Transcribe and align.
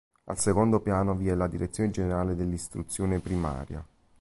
Al 0.23 0.39
secondo 0.39 0.79
piano 0.79 1.13
vi 1.13 1.27
è 1.27 1.35
la 1.35 1.45
direzione 1.45 1.91
generale 1.91 2.33
dell'istruzione 2.35 3.19
primaria. 3.19 3.85